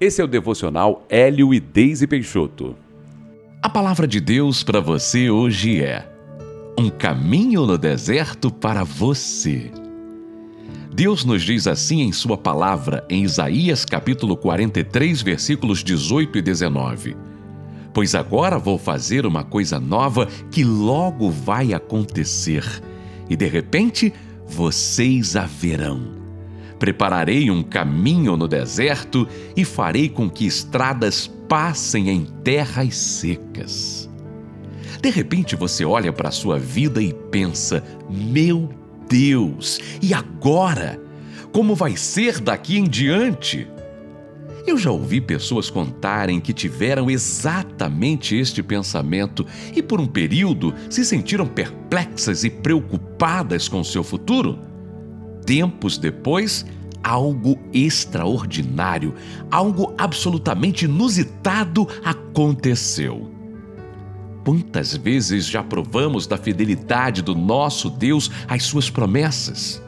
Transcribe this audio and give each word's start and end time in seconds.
Esse 0.00 0.20
é 0.20 0.24
o 0.24 0.28
devocional 0.28 1.06
Hélio 1.08 1.54
e 1.54 1.60
Deise 1.60 2.06
Peixoto. 2.06 2.74
A 3.62 3.68
palavra 3.68 4.08
de 4.08 4.20
Deus 4.20 4.64
para 4.64 4.80
você 4.80 5.30
hoje 5.30 5.80
é: 5.82 6.04
Um 6.76 6.90
caminho 6.90 7.64
no 7.64 7.78
deserto 7.78 8.50
para 8.50 8.82
você. 8.82 9.70
Deus 10.92 11.24
nos 11.24 11.42
diz 11.42 11.68
assim 11.68 12.02
em 12.02 12.12
Sua 12.12 12.36
palavra, 12.36 13.06
em 13.08 13.22
Isaías 13.22 13.84
capítulo 13.84 14.36
43, 14.36 15.22
versículos 15.22 15.84
18 15.84 16.38
e 16.38 16.42
19: 16.42 17.16
Pois 17.92 18.16
agora 18.16 18.58
vou 18.58 18.78
fazer 18.78 19.24
uma 19.24 19.44
coisa 19.44 19.78
nova 19.78 20.26
que 20.50 20.64
logo 20.64 21.30
vai 21.30 21.72
acontecer, 21.72 22.64
e 23.30 23.36
de 23.36 23.46
repente 23.46 24.12
vocês 24.44 25.36
a 25.36 25.46
verão. 25.46 26.23
Prepararei 26.84 27.50
um 27.50 27.62
caminho 27.62 28.36
no 28.36 28.46
deserto 28.46 29.26
e 29.56 29.64
farei 29.64 30.06
com 30.06 30.28
que 30.28 30.44
estradas 30.44 31.26
passem 31.48 32.10
em 32.10 32.26
terras 32.44 32.94
secas. 32.94 34.10
De 35.00 35.08
repente 35.08 35.56
você 35.56 35.82
olha 35.82 36.12
para 36.12 36.28
a 36.28 36.30
sua 36.30 36.58
vida 36.58 37.00
e 37.00 37.14
pensa: 37.30 37.82
Meu 38.10 38.68
Deus, 39.08 39.80
e 40.02 40.12
agora? 40.12 41.00
Como 41.54 41.74
vai 41.74 41.96
ser 41.96 42.38
daqui 42.38 42.76
em 42.76 42.84
diante? 42.84 43.66
Eu 44.66 44.76
já 44.76 44.90
ouvi 44.90 45.22
pessoas 45.22 45.70
contarem 45.70 46.38
que 46.38 46.52
tiveram 46.52 47.10
exatamente 47.10 48.36
este 48.36 48.62
pensamento 48.62 49.46
e, 49.74 49.82
por 49.82 50.02
um 50.02 50.06
período, 50.06 50.74
se 50.90 51.02
sentiram 51.02 51.46
perplexas 51.46 52.44
e 52.44 52.50
preocupadas 52.50 53.68
com 53.68 53.82
seu 53.82 54.04
futuro. 54.04 54.73
Tempos 55.44 55.98
depois, 55.98 56.64
algo 57.02 57.58
extraordinário, 57.72 59.14
algo 59.50 59.94
absolutamente 59.98 60.86
inusitado 60.86 61.86
aconteceu. 62.02 63.30
Quantas 64.44 64.96
vezes 64.96 65.46
já 65.46 65.62
provamos 65.62 66.26
da 66.26 66.36
fidelidade 66.36 67.22
do 67.22 67.34
nosso 67.34 67.88
Deus 67.90 68.30
às 68.48 68.62
suas 68.64 68.90
promessas? 68.90 69.82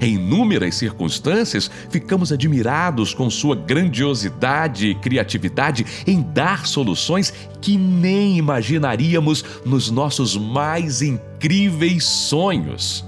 Em 0.00 0.14
inúmeras 0.14 0.74
circunstâncias, 0.74 1.70
ficamos 1.88 2.32
admirados 2.32 3.14
com 3.14 3.30
sua 3.30 3.54
grandiosidade 3.54 4.88
e 4.88 4.94
criatividade 4.96 5.86
em 6.06 6.20
dar 6.20 6.66
soluções 6.66 7.32
que 7.60 7.76
nem 7.78 8.36
imaginaríamos 8.36 9.44
nos 9.64 9.90
nossos 9.90 10.36
mais 10.36 11.02
incríveis 11.02 12.04
sonhos. 12.04 13.04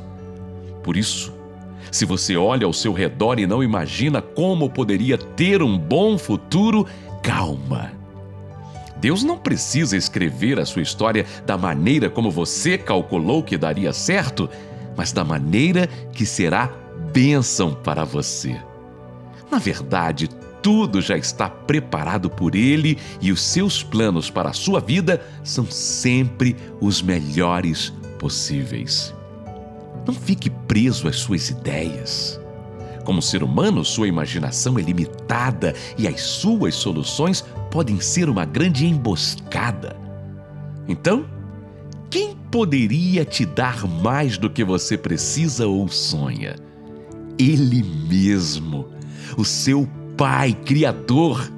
Por 0.85 0.97
isso, 0.97 1.34
se 1.95 2.05
você 2.05 2.37
olha 2.37 2.67
ao 2.67 2.73
seu 2.73 2.93
redor 2.93 3.39
e 3.39 3.47
não 3.47 3.63
imagina 3.63 4.21
como 4.21 4.69
poderia 4.69 5.17
ter 5.17 5.63
um 5.63 5.79
bom 5.79 6.19
futuro, 6.19 6.85
calma. 7.23 7.93
Deus 8.97 9.23
não 9.23 9.39
precisa 9.39 9.97
escrever 9.97 10.59
a 10.59 10.67
sua 10.67 10.83
história 10.83 11.25
da 11.47 11.57
maneira 11.57 12.11
como 12.11 12.33
você 12.33 12.77
calculou 12.77 13.45
que 13.45 13.57
daria 13.57 13.93
certo, 13.93 14.51
mas 14.97 15.13
da 15.13 15.23
maneira 15.23 15.87
que 16.13 16.27
será 16.27 16.69
bênção 17.13 17.73
para 17.73 18.05
você. 18.05 18.61
Na 19.49 19.59
verdade, 19.59 20.29
tudo 20.61 21.01
já 21.01 21.17
está 21.17 21.49
preparado 21.49 22.29
por 22.29 22.57
Ele 22.57 22.99
e 23.21 23.31
os 23.31 23.41
seus 23.41 23.85
planos 23.85 24.29
para 24.29 24.51
a 24.51 24.53
sua 24.53 24.81
vida 24.81 25.25
são 25.45 25.65
sempre 25.67 26.57
os 26.81 27.01
melhores 27.01 27.93
possíveis. 28.19 29.15
Não 30.07 30.15
fique 30.15 30.51
preso 30.51 31.09
às 31.09 31.17
suas 31.17 31.51
ideias. 31.51 32.41
Como 33.05 33.21
ser 33.21 33.43
humano, 33.43 33.85
sua 33.85 34.09
imaginação 34.09 34.79
é 34.79 34.83
limitada 34.83 35.75
e 35.99 36.09
as 36.09 36.21
suas 36.21 36.75
soluções 36.75 37.45
podem 37.71 38.01
ser 38.01 38.29
uma 38.29 38.45
grande 38.45 38.87
emboscada. 38.87 39.97
Então, 40.89 41.27
quem 42.11 42.37
poderia 42.51 43.25
te 43.25 43.45
dar 43.45 43.87
mais 43.87 44.39
do 44.39 44.49
que 44.49 44.65
você 44.65 44.97
precisa 44.97 45.67
ou 45.67 45.89
sonha? 45.89 46.57
Ele 47.39 47.83
mesmo, 47.83 48.89
o 49.37 49.45
seu 49.45 49.89
Pai 50.17 50.53
Criador. 50.65 51.51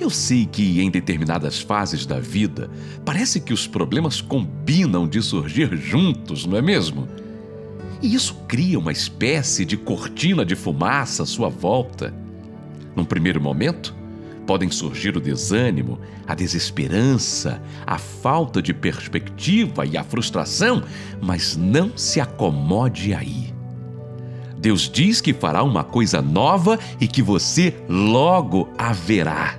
Eu 0.00 0.08
sei 0.10 0.46
que 0.46 0.80
em 0.80 0.90
determinadas 0.90 1.60
fases 1.60 2.06
da 2.06 2.18
vida, 2.18 2.70
parece 3.04 3.40
que 3.40 3.52
os 3.52 3.66
problemas 3.66 4.20
combinam 4.20 5.06
de 5.06 5.22
surgir 5.22 5.76
juntos, 5.76 6.46
não 6.46 6.56
é 6.56 6.62
mesmo? 6.62 7.06
E 8.02 8.14
isso 8.14 8.34
cria 8.48 8.78
uma 8.78 8.90
espécie 8.90 9.64
de 9.64 9.76
cortina 9.76 10.44
de 10.44 10.56
fumaça 10.56 11.22
à 11.22 11.26
sua 11.26 11.48
volta. 11.48 12.12
Num 12.96 13.04
primeiro 13.04 13.40
momento, 13.40 13.94
podem 14.44 14.70
surgir 14.70 15.16
o 15.16 15.20
desânimo, 15.20 16.00
a 16.26 16.34
desesperança, 16.34 17.62
a 17.86 17.98
falta 17.98 18.60
de 18.60 18.74
perspectiva 18.74 19.86
e 19.86 19.96
a 19.96 20.02
frustração, 20.02 20.82
mas 21.22 21.56
não 21.56 21.96
se 21.96 22.20
acomode 22.20 23.14
aí. 23.14 23.54
Deus 24.58 24.88
diz 24.88 25.20
que 25.20 25.32
fará 25.32 25.62
uma 25.62 25.84
coisa 25.84 26.20
nova 26.20 26.78
e 27.00 27.06
que 27.06 27.22
você 27.22 27.74
logo 27.88 28.68
a 28.76 28.92
verá. 28.92 29.58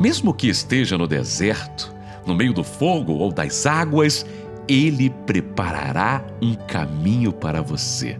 Mesmo 0.00 0.34
que 0.34 0.48
esteja 0.48 0.98
no 0.98 1.06
deserto, 1.06 1.92
no 2.26 2.34
meio 2.34 2.52
do 2.52 2.62
fogo 2.62 3.14
ou 3.14 3.32
das 3.32 3.66
águas, 3.66 4.24
ele 4.70 5.10
preparará 5.26 6.24
um 6.40 6.54
caminho 6.54 7.32
para 7.32 7.60
você. 7.60 8.16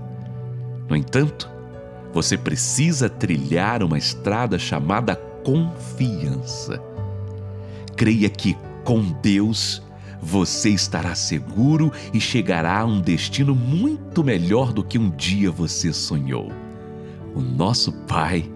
No 0.89 0.97
entanto, 0.97 1.49
você 2.13 2.37
precisa 2.37 3.09
trilhar 3.09 3.85
uma 3.85 3.97
estrada 3.97 4.59
chamada 4.59 5.15
confiança. 5.15 6.83
Creia 7.97 8.29
que 8.29 8.57
com 8.83 9.01
Deus 9.23 9.81
você 10.21 10.71
estará 10.71 11.15
seguro 11.15 11.93
e 12.13 12.21
chegará 12.21 12.81
a 12.81 12.85
um 12.85 13.01
destino 13.01 13.55
muito 13.55 14.25
melhor 14.25 14.73
do 14.73 14.83
que 14.83 14.99
um 14.99 15.09
dia 15.09 15.53
você 15.53 15.93
sonhou. 15.93 16.51
O 17.33 17.41
nosso 17.41 17.93
Pai 17.93 18.51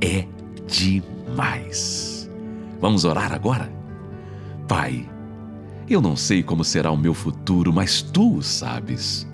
é 0.00 0.26
demais. 0.66 2.28
Vamos 2.80 3.04
orar 3.04 3.32
agora? 3.32 3.70
Pai, 4.66 5.08
eu 5.88 6.00
não 6.00 6.16
sei 6.16 6.42
como 6.42 6.64
será 6.64 6.90
o 6.90 6.96
meu 6.96 7.14
futuro, 7.14 7.72
mas 7.72 8.02
tu 8.02 8.38
o 8.38 8.42
sabes. 8.42 9.26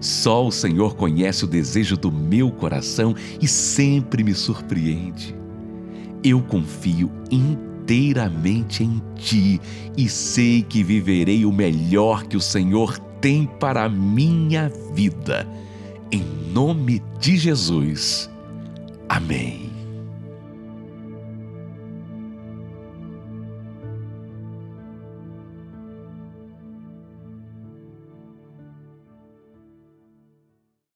Só 0.00 0.46
o 0.46 0.52
Senhor 0.52 0.96
conhece 0.96 1.44
o 1.44 1.48
desejo 1.48 1.96
do 1.96 2.12
meu 2.12 2.50
coração 2.50 3.14
e 3.40 3.48
sempre 3.48 4.22
me 4.22 4.34
surpreende. 4.34 5.34
Eu 6.22 6.42
confio 6.42 7.10
inteiramente 7.30 8.84
em 8.84 9.02
ti 9.16 9.60
e 9.96 10.08
sei 10.08 10.62
que 10.62 10.82
viverei 10.82 11.46
o 11.46 11.52
melhor 11.52 12.24
que 12.24 12.36
o 12.36 12.40
Senhor 12.40 12.98
tem 13.20 13.46
para 13.46 13.84
a 13.84 13.88
minha 13.88 14.70
vida. 14.94 15.48
Em 16.12 16.22
nome 16.52 17.02
de 17.18 17.38
Jesus. 17.38 18.30
Amém. 19.08 19.73